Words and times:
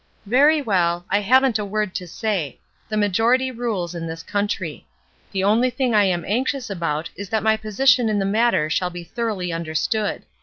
''Very 0.27 0.65
well, 0.65 1.05
I 1.11 1.19
haven't 1.21 1.59
a 1.59 1.63
word 1.63 1.93
to 1.93 2.07
say; 2.07 2.59
the 2.89 2.97
majority 2.97 3.51
rules 3.51 3.93
in 3.93 4.07
this 4.07 4.23
country. 4.23 4.87
The 5.31 5.43
only 5.43 5.69
thing 5.69 5.93
I 5.93 6.05
am 6.05 6.25
anxious 6.25 6.71
about 6.71 7.11
is 7.15 7.29
that 7.29 7.43
my 7.43 7.55
position 7.55 8.09
in 8.09 8.17
the 8.17 8.25
matter 8.25 8.67
shall 8.67 8.89
be 8.89 9.03
thoroughly 9.03 9.53
understood. 9.53 10.23